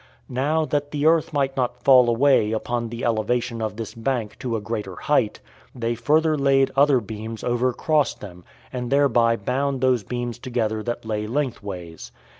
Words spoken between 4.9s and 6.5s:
height, they further